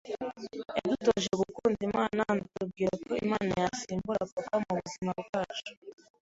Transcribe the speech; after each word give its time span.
yadutoje 0.77 1.29
gukunda 1.41 1.79
Imana 1.89 2.19
anatubwira 2.33 2.91
ko 3.05 3.11
Imana 3.25 3.51
yasimbura 3.63 4.29
papa 4.33 4.55
mu 4.63 4.73
buzima 4.81 5.11
bwacu 5.25 5.73